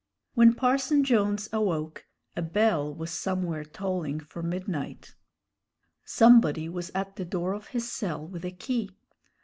[0.33, 5.13] When Parson Jones awoke, a bell was somewhere tolling for midnight.
[6.05, 8.97] Somebody was at the door of his cell with a key.